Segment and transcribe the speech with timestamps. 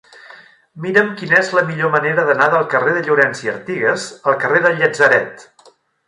[0.83, 4.63] Mira'm quina és la millor manera d'anar del carrer de Llorens i Artigas al carrer
[4.65, 5.45] del Llatzeret.